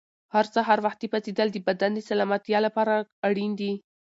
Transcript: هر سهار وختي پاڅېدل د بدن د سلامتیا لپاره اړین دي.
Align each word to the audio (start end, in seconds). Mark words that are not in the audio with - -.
هر 0.33 0.45
سهار 0.55 0.79
وختي 0.85 1.07
پاڅېدل 1.11 1.47
د 1.51 1.57
بدن 1.67 1.91
د 1.95 1.99
سلامتیا 2.09 2.59
لپاره 2.67 2.93
اړین 3.27 3.51
دي. 3.59 3.71